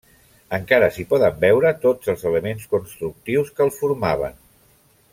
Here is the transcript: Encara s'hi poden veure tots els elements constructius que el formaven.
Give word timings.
Encara 0.57 0.87
s'hi 0.95 1.03
poden 1.11 1.37
veure 1.43 1.73
tots 1.85 2.11
els 2.15 2.25
elements 2.31 2.65
constructius 2.75 3.55
que 3.59 3.67
el 3.71 3.75
formaven. 3.79 4.39